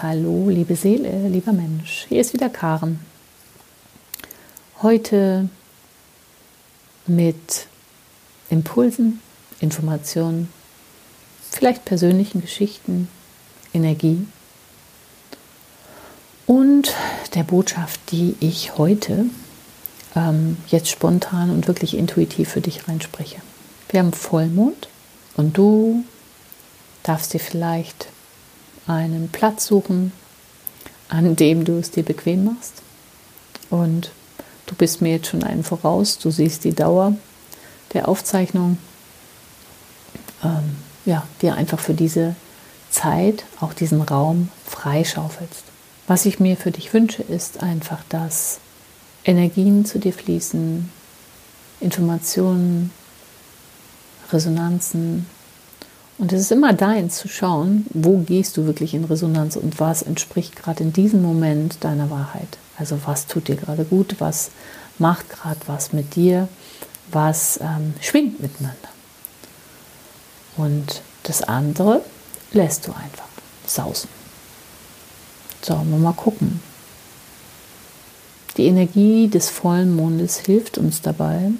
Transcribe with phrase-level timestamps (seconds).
[0.00, 3.00] Hallo, liebe Seele, lieber Mensch, hier ist wieder Karen.
[4.80, 5.48] Heute
[7.08, 7.66] mit
[8.48, 9.20] Impulsen,
[9.58, 10.50] Informationen,
[11.50, 13.08] vielleicht persönlichen Geschichten,
[13.74, 14.24] Energie
[16.46, 16.94] und
[17.34, 19.24] der Botschaft, die ich heute
[20.14, 23.40] ähm, jetzt spontan und wirklich intuitiv für dich reinspreche.
[23.88, 24.88] Wir haben Vollmond
[25.36, 26.04] und du
[27.02, 28.06] darfst dir vielleicht
[28.88, 30.12] einen Platz suchen,
[31.08, 32.82] an dem du es dir bequem machst.
[33.70, 34.10] Und
[34.66, 36.18] du bist mir jetzt schon einen voraus.
[36.18, 37.14] Du siehst die Dauer
[37.92, 38.78] der Aufzeichnung.
[40.42, 42.34] Ähm, ja, dir einfach für diese
[42.90, 45.64] Zeit, auch diesen Raum freischaufelst.
[46.06, 48.60] Was ich mir für dich wünsche, ist einfach, dass
[49.24, 50.90] Energien zu dir fließen,
[51.80, 52.90] Informationen,
[54.32, 55.26] Resonanzen,
[56.18, 60.02] und es ist immer dein zu schauen, wo gehst du wirklich in Resonanz und was
[60.02, 62.58] entspricht gerade in diesem Moment deiner Wahrheit.
[62.76, 64.50] Also was tut dir gerade gut, was
[64.98, 66.48] macht gerade was mit dir,
[67.12, 68.88] was ähm, schwingt miteinander.
[70.56, 72.02] Und das andere
[72.52, 73.28] lässt du einfach
[73.64, 74.08] sausen.
[75.62, 76.60] So, mal gucken.
[78.56, 81.52] Die Energie des vollen Mondes hilft uns dabei,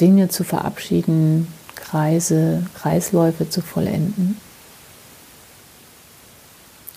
[0.00, 4.38] Dinge zu verabschieden, Kreise, Kreisläufe zu vollenden.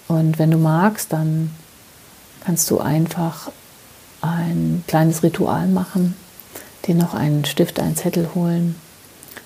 [0.08, 1.52] Und wenn du magst, dann
[2.44, 3.52] kannst du einfach
[4.22, 6.16] ein kleines Ritual machen,
[6.86, 8.76] dir noch einen Stift, einen Zettel holen.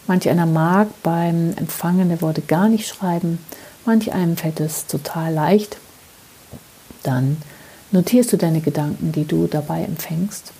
[0.08, 3.40] Manch einer mag beim Empfangen der Worte gar nicht schreiben,
[3.86, 5.78] manch einem fällt es total leicht.
[7.04, 7.38] Dann
[7.92, 10.54] notierst du deine Gedanken, die du dabei empfängst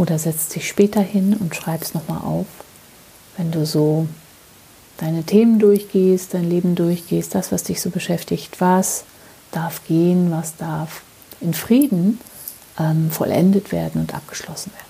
[0.00, 2.46] oder setzt dich später hin und schreibst nochmal auf,
[3.36, 4.06] wenn du so
[4.96, 9.04] deine Themen durchgehst, dein Leben durchgehst, das, was dich so beschäftigt, was
[9.50, 11.02] darf gehen, was darf
[11.42, 12.18] in Frieden
[12.78, 14.86] ähm, vollendet werden und abgeschlossen werden.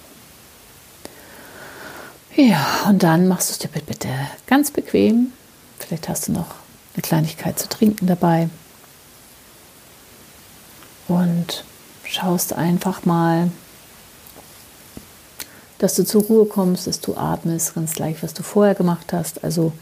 [2.49, 4.09] Ja, und dann machst du es dir bitte
[4.47, 5.33] ganz bequem.
[5.81, 6.55] Vielleicht hast du noch
[6.95, 8.49] eine Kleinigkeit zu trinken dabei.
[11.09, 11.65] Und
[12.05, 13.51] schaust einfach mal,
[15.81, 19.43] dass du zur Ruhe kommst, dass du atmest, ganz gleich, was du vorher gemacht hast.
[19.43, 19.73] Also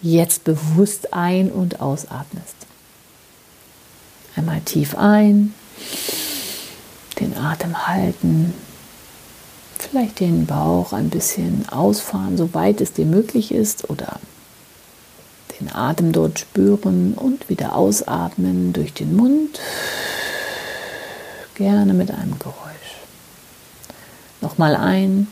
[0.00, 2.54] jetzt bewusst ein- und ausatmest.
[4.36, 5.52] Einmal tief ein,
[7.18, 8.54] den Atem halten,
[9.78, 14.20] vielleicht den Bauch ein bisschen ausfahren, soweit es dir möglich ist, oder
[15.58, 19.58] den Atem dort spüren und wieder ausatmen durch den Mund,
[21.56, 22.54] gerne mit einem Geräusch.
[24.40, 25.26] Nochmal ein.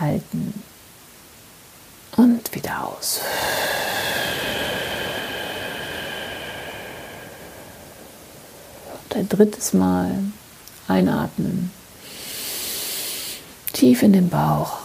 [0.00, 0.62] Halten
[2.16, 3.20] und wieder aus.
[9.04, 10.18] Und ein drittes Mal
[10.86, 11.70] einatmen.
[13.72, 14.78] Tief in den Bauch.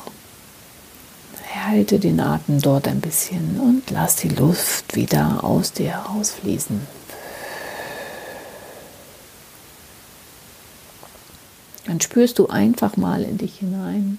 [1.66, 6.86] Halte den Atem dort ein bisschen und lass die Luft wieder aus dir herausfließen.
[11.86, 14.18] Dann spürst du einfach mal in dich hinein.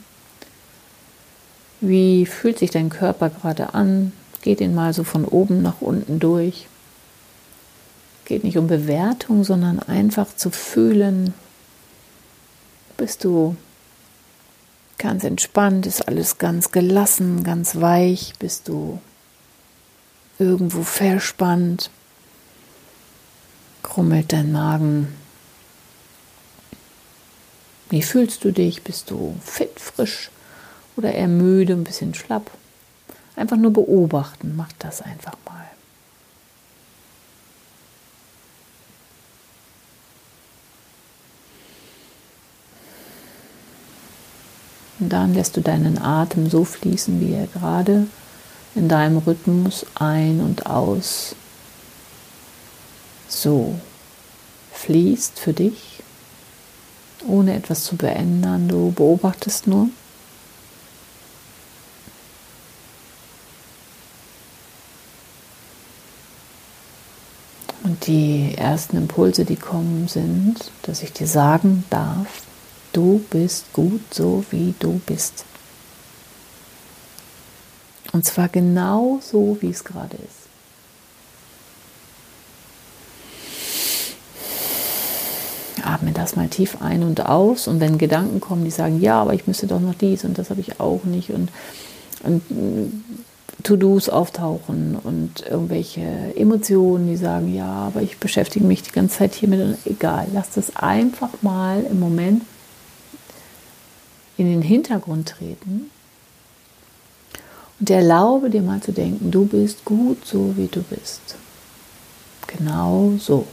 [1.87, 4.13] Wie fühlt sich dein Körper gerade an?
[4.41, 6.67] Geht ihn mal so von oben nach unten durch.
[8.25, 11.35] Geht nicht um Bewertung, sondern einfach zu fühlen.
[12.97, 13.55] Bist du
[14.97, 15.85] ganz entspannt?
[15.85, 18.33] Ist alles ganz gelassen, ganz weich?
[18.39, 18.99] Bist du
[20.39, 21.91] irgendwo verspannt?
[23.83, 25.15] Krummelt dein Magen?
[27.91, 28.83] Wie fühlst du dich?
[28.83, 30.31] Bist du fit, frisch?
[30.97, 32.51] Oder eher müde, ein bisschen schlapp.
[33.37, 35.65] Einfach nur beobachten, macht das einfach mal.
[45.01, 48.07] Und dann lässt du deinen Atem so fließen, wie er gerade
[48.75, 51.35] in deinem Rhythmus ein und aus
[53.29, 53.79] so
[54.73, 56.03] fließt für dich,
[57.27, 58.69] ohne etwas zu beändern.
[58.69, 59.89] Du beobachtest nur.
[67.95, 72.43] Und die ersten Impulse, die kommen, sind, dass ich dir sagen darf,
[72.93, 75.45] du bist gut so, wie du bist.
[78.11, 80.49] Und zwar genau so, wie es gerade ist.
[85.85, 87.69] Atme das mal tief ein und aus.
[87.69, 90.51] Und wenn Gedanken kommen, die sagen, ja, aber ich müsste doch noch dies und das
[90.51, 91.31] habe ich auch nicht.
[91.31, 91.49] Und
[92.25, 92.43] und
[93.63, 99.35] To-Dos auftauchen und irgendwelche Emotionen, die sagen, ja, aber ich beschäftige mich die ganze Zeit
[99.35, 99.79] hiermit.
[99.85, 102.43] Egal, lass das einfach mal im Moment
[104.37, 105.91] in den Hintergrund treten
[107.79, 111.37] und erlaube dir mal zu denken, du bist gut so, wie du bist.
[112.47, 113.47] Genau so,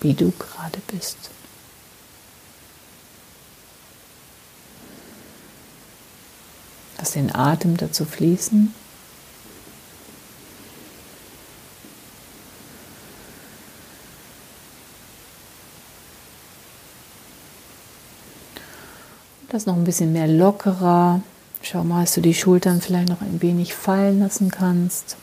[0.00, 1.30] wie du gerade bist.
[6.98, 8.74] Lass den Atem dazu fließen.
[19.48, 21.22] Das noch ein bisschen mehr lockerer.
[21.62, 25.16] Schau mal, dass du die Schultern vielleicht noch ein wenig fallen lassen kannst.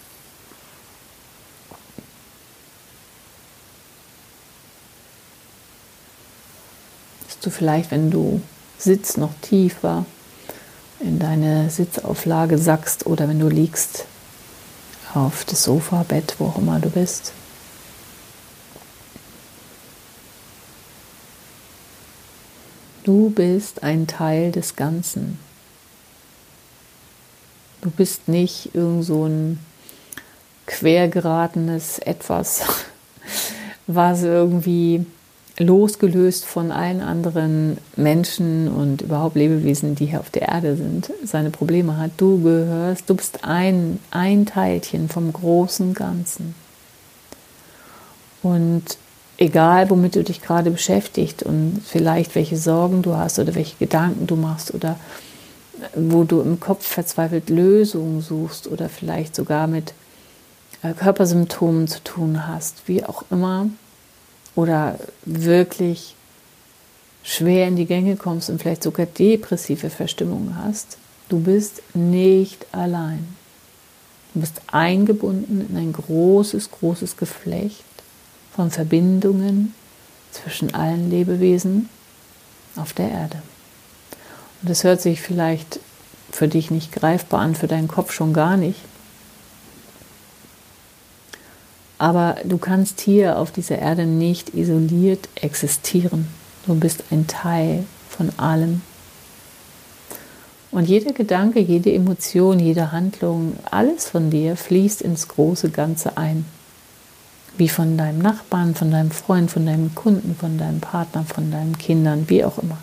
[7.28, 8.42] Dass du vielleicht, wenn du
[8.78, 10.06] sitzt, noch tiefer
[11.00, 14.06] in deine Sitzauflage sackst oder wenn du liegst
[15.14, 17.34] auf das Sofa, Bett, wo auch immer du bist.
[23.04, 25.38] Du bist ein Teil des Ganzen.
[27.82, 29.60] Du bist nicht irgend so ein
[30.66, 32.64] quergeratenes Etwas,
[33.88, 35.06] was irgendwie
[35.58, 41.50] losgelöst von allen anderen Menschen und überhaupt Lebewesen, die hier auf der Erde sind, seine
[41.50, 42.12] Probleme hat.
[42.18, 46.56] Du gehörst, du bist ein, ein Teilchen vom großen Ganzen.
[48.44, 48.98] Und
[49.38, 54.28] egal, womit du dich gerade beschäftigt und vielleicht welche Sorgen du hast oder welche Gedanken
[54.28, 54.98] du machst oder
[55.96, 59.94] wo du im Kopf verzweifelt Lösungen suchst oder vielleicht sogar mit
[60.84, 63.68] äh, Körpersymptomen zu tun hast, wie auch immer,
[64.56, 66.16] oder wirklich
[67.24, 70.98] schwer in die Gänge kommst und vielleicht sogar depressive Verstimmungen hast,
[71.30, 73.28] du bist nicht allein.
[74.34, 77.84] Du bist eingebunden in ein großes, großes Geflecht
[78.56, 79.74] von Verbindungen
[80.32, 81.90] zwischen allen Lebewesen
[82.76, 83.42] auf der Erde.
[84.62, 85.80] Und das hört sich vielleicht
[86.32, 88.80] für dich nicht greifbar an, für deinen Kopf schon gar nicht.
[91.98, 96.28] Aber du kannst hier auf dieser Erde nicht isoliert existieren.
[96.66, 98.82] Du bist ein Teil von allem.
[100.72, 106.46] Und jeder Gedanke, jede Emotion, jede Handlung, alles von dir fließt ins große Ganze ein.
[107.58, 111.78] Wie von deinem Nachbarn, von deinem Freund, von deinem Kunden, von deinem Partner, von deinen
[111.78, 112.78] Kindern, wie auch immer.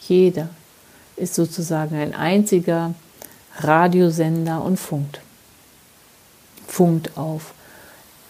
[0.00, 0.48] Jeder
[1.14, 2.94] ist sozusagen ein einziger
[3.58, 5.20] Radiosender und funkt.
[6.66, 7.54] Funkt auf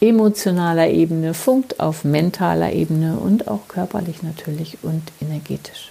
[0.01, 5.91] emotionaler Ebene, funkt auf mentaler Ebene und auch körperlich natürlich und energetisch.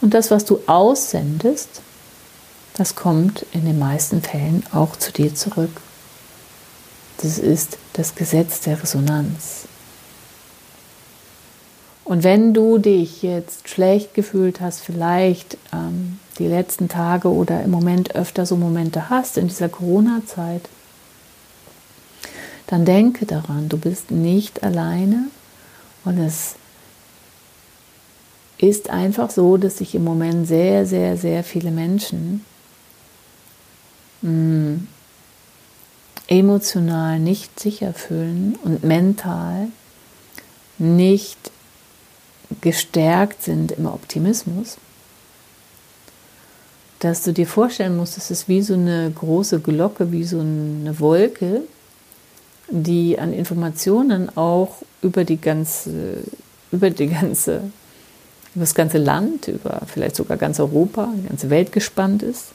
[0.00, 1.80] Und das, was du aussendest,
[2.74, 5.80] das kommt in den meisten Fällen auch zu dir zurück.
[7.18, 9.66] Das ist das Gesetz der Resonanz.
[12.04, 17.70] Und wenn du dich jetzt schlecht gefühlt hast, vielleicht ähm, die letzten Tage oder im
[17.70, 20.68] Moment öfter so Momente hast in dieser Corona-Zeit,
[22.72, 25.26] dann denke daran, du bist nicht alleine
[26.06, 26.54] und es
[28.56, 32.42] ist einfach so, dass sich im Moment sehr, sehr, sehr viele Menschen
[34.22, 34.88] hm,
[36.28, 39.68] emotional nicht sicher fühlen und mental
[40.78, 41.50] nicht
[42.62, 44.78] gestärkt sind im Optimismus,
[47.00, 50.98] dass du dir vorstellen musst, es ist wie so eine große Glocke, wie so eine
[51.00, 51.64] Wolke,
[52.72, 56.24] die an Informationen auch über die ganze,
[56.72, 57.56] über die ganze,
[58.54, 62.46] über das ganze Land, über vielleicht sogar ganz Europa, die ganze Welt gespannt ist.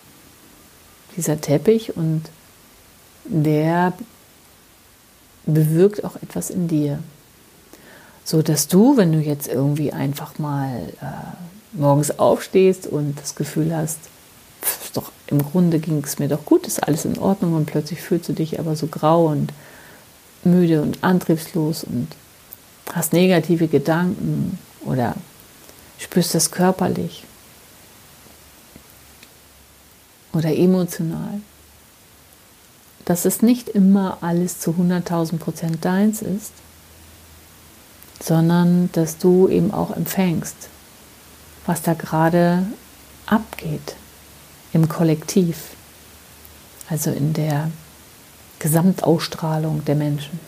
[1.15, 2.23] Dieser Teppich und
[3.25, 3.93] der
[5.45, 6.99] bewirkt auch etwas in dir.
[8.23, 13.75] So dass du, wenn du jetzt irgendwie einfach mal äh, morgens aufstehst und das Gefühl
[13.75, 13.99] hast,
[14.63, 18.01] pf, doch im Grunde ging es mir doch gut, ist alles in Ordnung und plötzlich
[18.01, 19.53] fühlst du dich aber so grau und
[20.47, 22.07] müde und antriebslos und
[22.93, 25.15] hast negative Gedanken oder
[25.99, 27.23] spürst das körperlich
[30.33, 31.41] oder emotional,
[33.05, 36.53] dass es nicht immer alles zu 100.000 Prozent deins ist,
[38.21, 40.55] sondern dass du eben auch empfängst,
[41.65, 42.65] was da gerade
[43.25, 43.95] abgeht
[44.73, 45.75] im Kollektiv,
[46.89, 47.71] also in der
[48.59, 50.39] Gesamtausstrahlung der Menschen.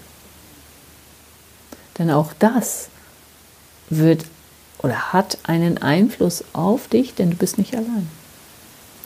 [1.98, 2.90] Denn auch das
[3.90, 4.26] wird
[4.80, 8.10] oder hat einen Einfluss auf dich, denn du bist nicht allein.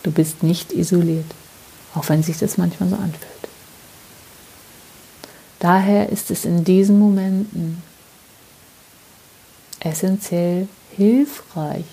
[0.03, 1.25] Du bist nicht isoliert,
[1.95, 3.29] auch wenn sich das manchmal so anfühlt.
[5.59, 7.81] Daher ist es in diesen Momenten
[9.79, 11.85] essentiell hilfreich,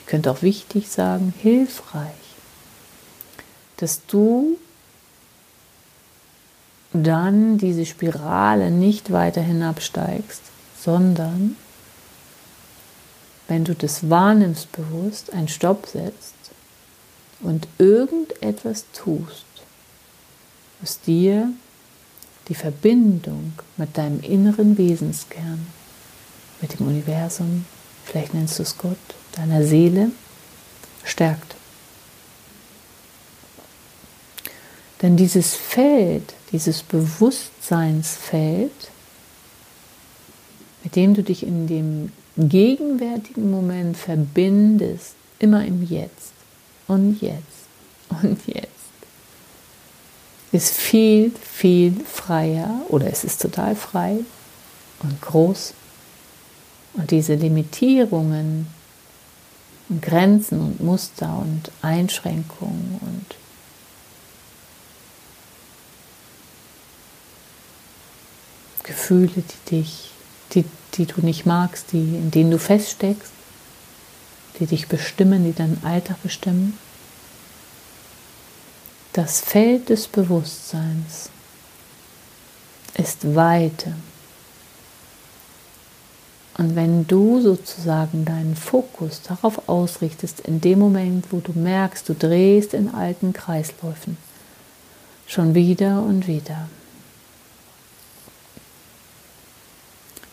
[0.00, 2.12] ich könnte auch wichtig sagen, hilfreich,
[3.76, 4.56] dass du
[7.02, 10.42] dann diese Spirale nicht weiter hinabsteigst,
[10.78, 11.56] sondern
[13.48, 16.34] wenn du das wahrnimmst bewusst, einen Stopp setzt
[17.40, 19.44] und irgendetwas tust,
[20.80, 21.52] was dir
[22.48, 25.66] die Verbindung mit deinem inneren Wesenskern,
[26.60, 27.66] mit dem Universum,
[28.04, 28.96] vielleicht nennst du es Gott,
[29.32, 30.10] deiner Seele,
[31.04, 31.54] stärkt.
[35.02, 38.72] Denn dieses Feld, dieses Bewusstseinsfeld,
[40.82, 46.32] mit dem du dich in dem gegenwärtigen Moment verbindest, immer im Jetzt
[46.86, 47.42] und jetzt
[48.08, 48.70] und jetzt,
[50.52, 54.18] ist viel, viel freier oder es ist total frei
[55.02, 55.74] und groß.
[56.94, 58.68] Und diese Limitierungen
[59.88, 63.36] und Grenzen und Muster und Einschränkungen und
[68.86, 70.10] Gefühle, die dich,
[70.52, 70.64] die,
[70.94, 73.32] die du nicht magst, die, in denen du feststeckst,
[74.58, 76.78] die dich bestimmen, die deinen Alltag bestimmen.
[79.12, 81.30] Das Feld des Bewusstseins
[82.96, 83.94] ist Weite.
[86.58, 92.14] Und wenn du sozusagen deinen Fokus darauf ausrichtest, in dem Moment, wo du merkst, du
[92.14, 94.16] drehst in alten Kreisläufen,
[95.26, 96.68] schon wieder und wieder,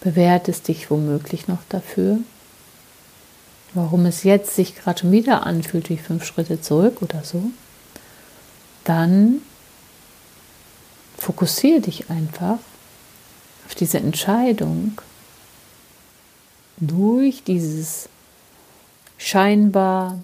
[0.03, 2.17] bewertest dich womöglich noch dafür,
[3.73, 7.41] warum es jetzt sich gerade schon wieder anfühlt wie fünf Schritte zurück oder so,
[8.83, 9.41] dann
[11.17, 12.59] fokussiere dich einfach
[13.65, 14.99] auf diese Entscheidung,
[16.77, 18.09] durch dieses
[19.17, 20.19] scheinbar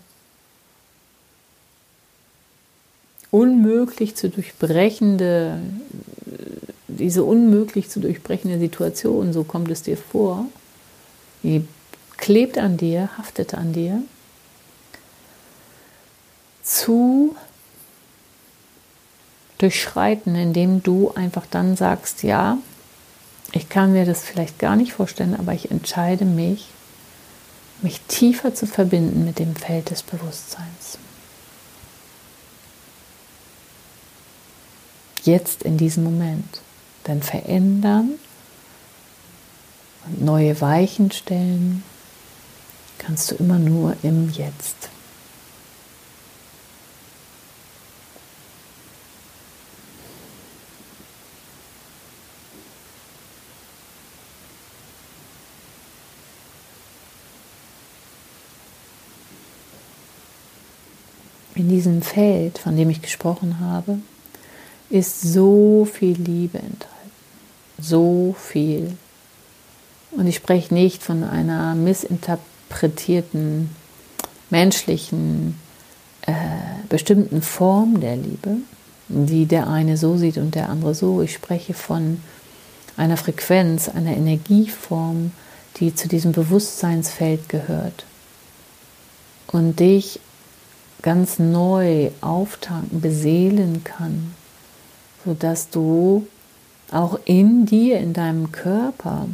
[3.31, 5.61] unmöglich zu durchbrechende,
[6.89, 10.45] diese unmöglich zu durchbrechende Situation, so kommt es dir vor,
[11.43, 11.65] die
[12.17, 14.01] klebt an dir, haftet an dir,
[16.63, 17.35] zu
[19.57, 22.57] durchschreiten, indem du einfach dann sagst, ja,
[23.51, 26.67] ich kann mir das vielleicht gar nicht vorstellen, aber ich entscheide mich,
[27.81, 30.97] mich tiefer zu verbinden mit dem Feld des Bewusstseins.
[35.23, 36.61] Jetzt in diesem Moment.
[37.07, 38.11] Denn verändern
[40.05, 41.83] und neue Weichen stellen
[42.97, 44.89] kannst du immer nur im Jetzt.
[61.59, 63.99] in diesem Feld, von dem ich gesprochen habe,
[64.89, 66.89] ist so viel Liebe enthalten.
[67.79, 68.97] So viel.
[70.11, 73.69] Und ich spreche nicht von einer missinterpretierten,
[74.49, 75.59] menschlichen,
[76.23, 76.33] äh,
[76.89, 78.57] bestimmten Form der Liebe,
[79.07, 81.21] die der eine so sieht und der andere so.
[81.21, 82.21] Ich spreche von
[82.97, 85.31] einer Frequenz, einer Energieform,
[85.77, 88.05] die zu diesem Bewusstseinsfeld gehört
[89.47, 90.19] und dich
[91.01, 94.33] ganz neu auftanken, beseelen kann,
[95.29, 96.25] sodass du
[96.91, 99.27] auch in dir, in deinem Körper,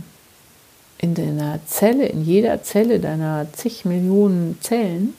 [0.97, 5.13] in deiner Zelle, in jeder Zelle deiner zig Millionen Zellen,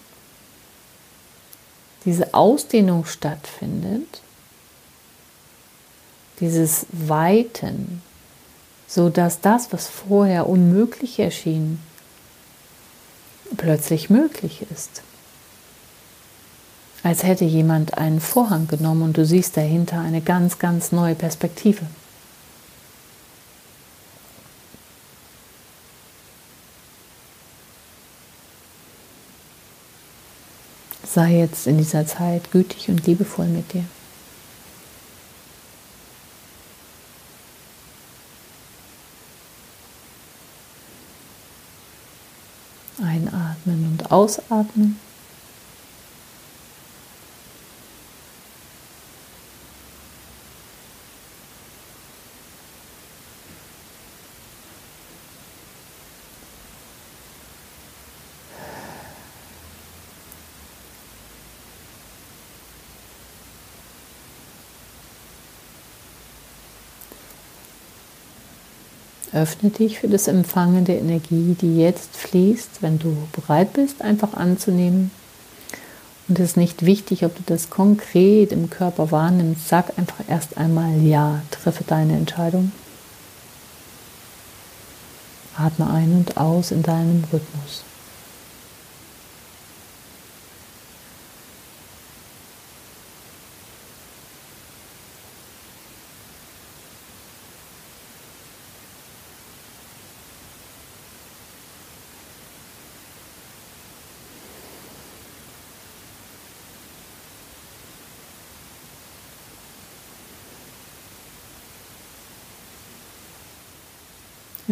[2.05, 4.21] diese Ausdehnung stattfindet,
[6.41, 8.03] dieses Weiten,
[8.87, 11.81] sodass das, was vorher unmöglich erschien,
[13.57, 15.01] plötzlich möglich ist
[17.07, 21.87] als hätte jemand einen Vorhang genommen und du siehst dahinter eine ganz, ganz neue Perspektive.
[31.05, 33.85] Sei jetzt in dieser Zeit gütig und liebevoll mit dir.
[43.01, 45.06] Einatmen und ausatmen.
[69.33, 74.35] Öffne dich für das Empfangen der Energie, die jetzt fließt, wenn du bereit bist, einfach
[74.35, 75.11] anzunehmen.
[76.29, 79.69] Und es ist nicht wichtig, ob du das konkret im Körper wahrnimmst.
[79.69, 82.73] Sag einfach erst einmal Ja, treffe deine Entscheidung.
[85.57, 87.85] Atme ein und aus in deinem Rhythmus.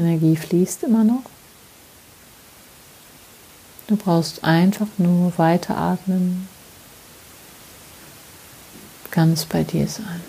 [0.04, 1.22] Energie fließt immer noch.
[3.86, 6.48] Du brauchst einfach nur weiteratmen,
[9.10, 10.22] ganz bei dir sein.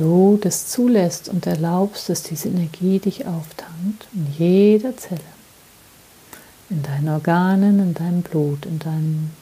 [0.00, 5.20] du das zulässt und erlaubst, dass diese Energie dich auftankt in jeder Zelle,
[6.68, 9.32] in deinen Organen, in deinem Blut, in deinen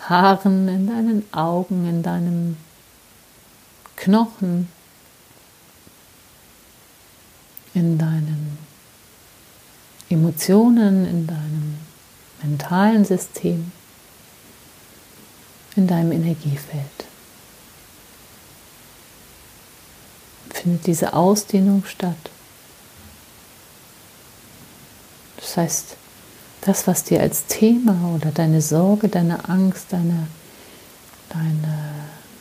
[0.00, 2.56] Haaren, in deinen Augen, in deinem
[3.96, 4.68] Knochen,
[7.74, 8.58] in deinen
[10.08, 11.78] Emotionen, in deinem
[12.42, 13.72] mentalen System,
[15.74, 16.95] in deinem Energiefeld.
[20.66, 22.16] Findet diese Ausdehnung statt.
[25.36, 25.96] Das heißt,
[26.62, 30.26] das, was dir als Thema oder deine Sorge, deine Angst, deine,
[31.28, 31.94] deine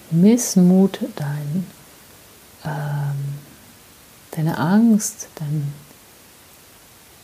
[0.10, 1.68] Missmut, dein,
[2.64, 3.36] ähm,
[4.32, 5.72] deine Angst, dein,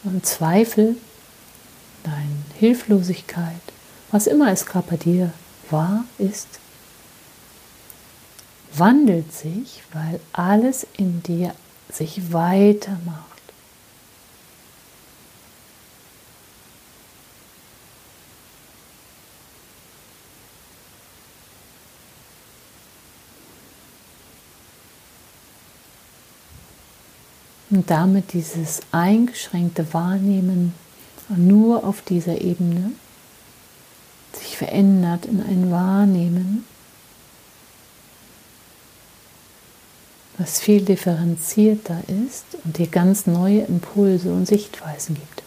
[0.04, 0.98] dein Zweifel,
[2.04, 3.64] deine Hilflosigkeit,
[4.12, 5.34] was immer es gerade bei dir
[5.72, 6.60] war, ist,
[8.74, 11.54] wandelt sich, weil alles in dir
[11.90, 13.28] sich weitermacht.
[27.70, 30.74] Und damit dieses eingeschränkte Wahrnehmen
[31.30, 32.92] nur auf dieser Ebene
[34.34, 36.66] sich verändert in ein Wahrnehmen,
[40.42, 45.44] was viel differenzierter ist und dir ganz neue Impulse und Sichtweisen gibt.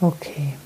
[0.00, 0.59] Okay.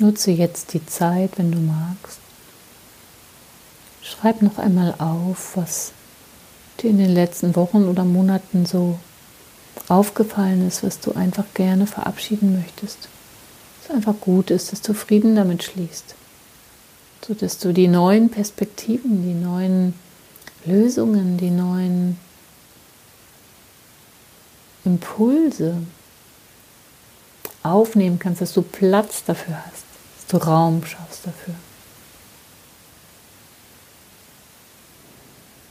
[0.00, 2.20] Nutze jetzt die Zeit, wenn du magst.
[4.00, 5.92] Schreib noch einmal auf, was
[6.80, 8.96] dir in den letzten Wochen oder Monaten so
[9.88, 13.08] aufgefallen ist, was du einfach gerne verabschieden möchtest.
[13.82, 16.14] Was einfach gut ist, dass du Frieden damit schließt.
[17.26, 19.94] Sodass du die neuen Perspektiven, die neuen
[20.64, 22.18] Lösungen, die neuen
[24.84, 25.78] Impulse
[27.64, 29.87] aufnehmen kannst, dass du Platz dafür hast
[30.28, 31.54] du Raum schaffst dafür.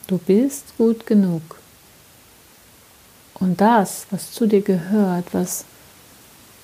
[0.08, 1.42] Du bist gut genug.
[3.36, 5.66] Und das, was zu dir gehört, was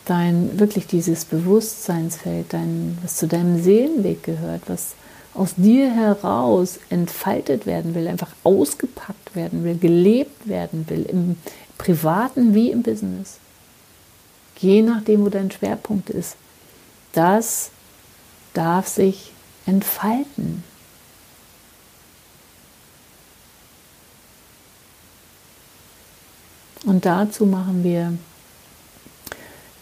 [0.06, 4.96] dein wirklich dieses Bewusstseinsfeld, dein, was zu deinem Seelenweg gehört, was
[5.34, 11.38] aus dir heraus entfaltet werden will, einfach ausgepackt werden will, gelebt werden will, im
[11.78, 13.40] privaten wie im Business.
[14.60, 16.36] Je nachdem, wo dein Schwerpunkt ist.
[17.14, 17.72] Das
[18.54, 19.32] darf sich
[19.66, 20.64] entfalten.
[26.86, 28.18] Und dazu machen wir,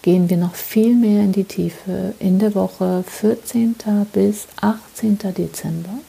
[0.01, 3.75] gehen wir noch viel mehr in die Tiefe in der Woche 14.
[4.13, 5.17] bis 18.
[5.35, 5.99] Dezember.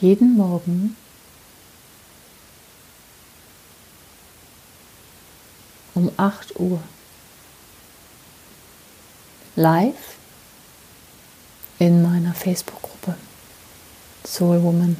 [0.00, 0.96] Jeden Morgen
[5.94, 6.80] um 8 Uhr
[9.56, 10.16] live
[11.78, 13.16] in meiner Facebook-Gruppe.
[14.24, 14.96] Soul Woman.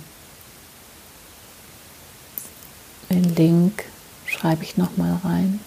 [3.10, 3.84] Den Link
[4.26, 5.60] schreibe ich nochmal rein.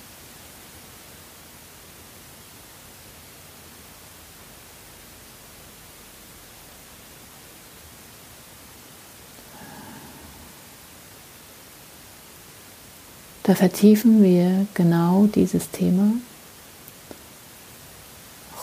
[13.43, 16.13] Da vertiefen wir genau dieses Thema,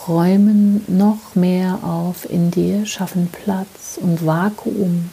[0.08, 5.10] räumen noch mehr auf in dir, schaffen Platz und Vakuum,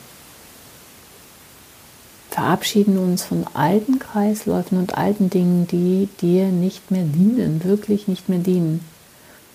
[2.30, 8.30] verabschieden uns von alten Kreisläufen und alten Dingen, die dir nicht mehr dienen, wirklich nicht
[8.30, 8.84] mehr dienen.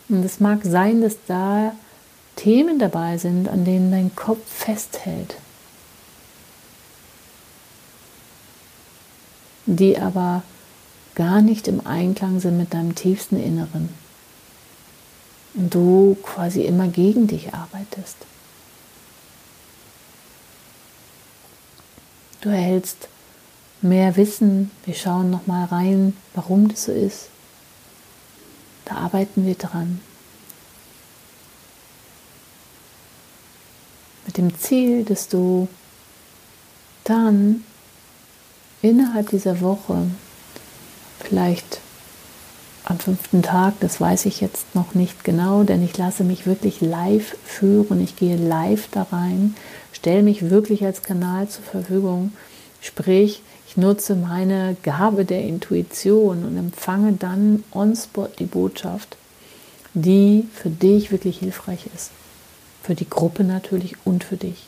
[0.09, 1.73] Und es mag sein, dass da
[2.37, 5.37] Themen dabei sind, an denen dein Kopf festhält.
[9.69, 10.43] die aber
[11.15, 13.91] gar nicht im Einklang sind mit deinem tiefsten Inneren.
[15.55, 18.17] Du quasi immer gegen dich arbeitest.
[22.41, 23.09] Du erhältst
[23.83, 24.71] mehr Wissen.
[24.85, 27.29] Wir schauen noch mal rein, warum das so ist.
[28.85, 30.01] Da arbeiten wir dran.
[34.27, 35.69] Mit dem Ziel, dass du
[37.05, 37.65] dann
[38.83, 40.07] innerhalb dieser Woche,
[41.21, 41.81] vielleicht
[42.89, 46.81] am fünften Tag, das weiß ich jetzt noch nicht genau, denn ich lasse mich wirklich
[46.81, 49.55] live führen, ich gehe live da rein,
[49.93, 52.33] stelle mich wirklich als Kanal zur Verfügung,
[52.81, 59.19] sprich, ich nutze meine Gabe der Intuition und empfange dann on-spot die Botschaft,
[59.93, 62.11] die für dich wirklich hilfreich ist.
[62.83, 64.67] Für die Gruppe natürlich und für dich.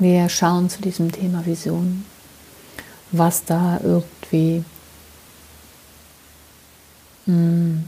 [0.00, 2.04] Wir schauen zu diesem Thema Vision,
[3.10, 4.64] was da irgendwie
[7.26, 7.84] hm,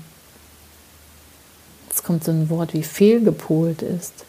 [1.88, 4.24] jetzt kommt so ein Wort wie fehlgepolt ist,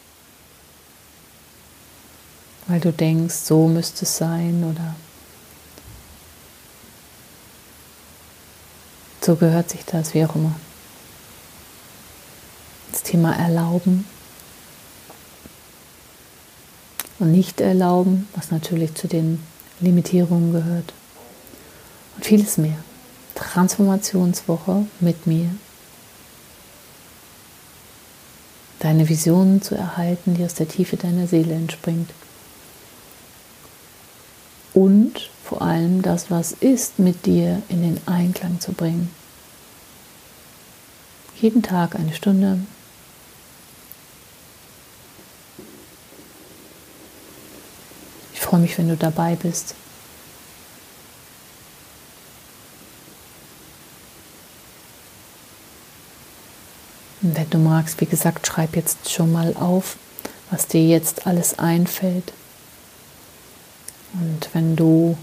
[2.68, 4.94] weil du denkst, so müsste es sein oder
[9.20, 10.54] so gehört sich das, wie auch immer.
[12.92, 14.04] Das Thema Erlauben
[17.22, 19.38] und nicht erlauben, was natürlich zu den
[19.78, 20.92] Limitierungen gehört.
[22.16, 22.78] Und vieles mehr.
[23.36, 25.48] Transformationswoche mit mir.
[28.80, 32.10] Deine Visionen zu erhalten, die aus der Tiefe deiner Seele entspringt.
[34.74, 39.12] Und vor allem das, was ist, mit dir in den Einklang zu bringen.
[41.40, 42.58] Jeden Tag eine Stunde,
[48.52, 49.74] freue mich, wenn du dabei bist.
[57.22, 59.96] Und wenn du magst, wie gesagt, schreib jetzt schon mal auf,
[60.50, 62.34] was dir jetzt alles einfällt.
[64.12, 65.16] Und wenn du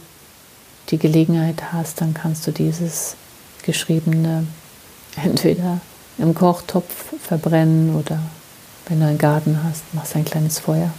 [0.90, 3.16] die Gelegenheit hast, dann kannst du dieses
[3.62, 4.48] geschriebene
[5.24, 5.82] entweder
[6.18, 8.20] im Kochtopf verbrennen oder
[8.88, 10.92] wenn du einen Garten hast, machst ein kleines Feuer.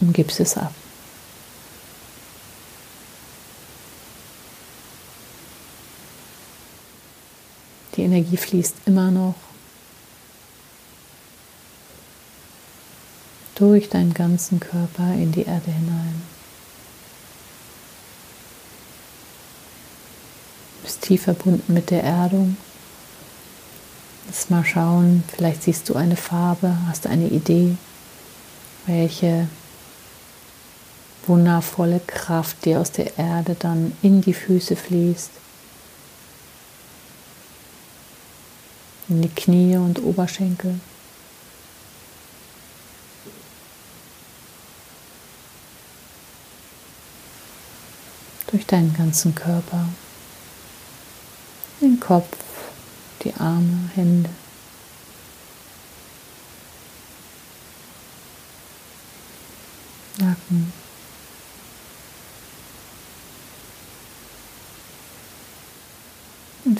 [0.00, 0.72] Und gibst es ab.
[7.96, 9.34] Die Energie fließt immer noch
[13.54, 16.22] durch deinen ganzen Körper in die Erde hinein.
[20.76, 22.58] Du bist tief verbunden mit der Erdung.
[24.26, 27.76] Lass mal schauen, vielleicht siehst du eine Farbe, hast eine Idee,
[28.84, 29.48] welche
[31.28, 35.30] wundervolle Kraft, die aus der Erde dann in die Füße fließt,
[39.08, 40.80] in die Knie und Oberschenkel.
[48.48, 49.88] Durch deinen ganzen Körper,
[51.80, 52.36] den Kopf,
[53.22, 54.30] die Arme, Hände.
[60.18, 60.85] Nacken.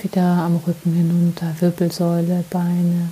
[0.07, 3.09] Wieder am Rücken hinunter, Wirbelsäule, Beine,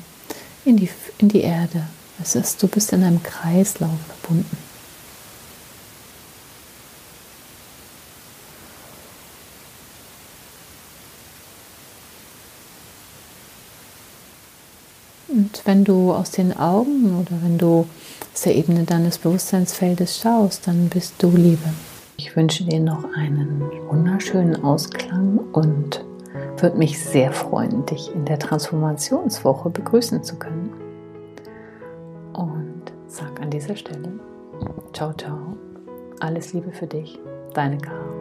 [0.65, 1.89] in die, in die Erde.
[2.23, 4.57] Es ist, du bist in einem Kreislauf verbunden.
[15.29, 17.89] Und wenn du aus den Augen oder wenn du
[18.33, 21.71] aus der Ebene deines Bewusstseinsfeldes schaust, dann bist du Liebe.
[22.17, 26.05] Ich wünsche dir noch einen wunderschönen Ausklang und
[26.65, 30.73] würde mich sehr freuen, dich in der Transformationswoche begrüßen zu können.
[32.33, 34.19] Und sag an dieser Stelle,
[34.95, 35.59] ciao, ciao,
[36.21, 37.21] alles Liebe für dich,
[37.53, 38.14] deine Caro.